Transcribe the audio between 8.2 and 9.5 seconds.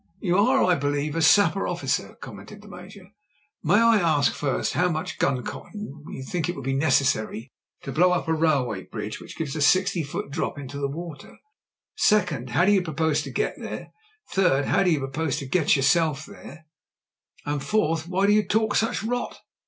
a railway bridge which